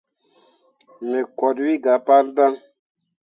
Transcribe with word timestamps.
Me 1.09 1.19
koot 1.37 1.57
wi 1.65 1.73
gah 1.83 1.99
pal 2.07 2.25
daŋ. 2.37 2.53